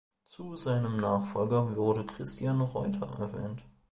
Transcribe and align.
Zu 0.25 0.55
seinem 0.55 0.97
Nachfolger 0.99 1.75
wurde 1.75 2.03
Christian 2.07 2.59
Reuter 2.61 3.19
erwählt. 3.19 3.63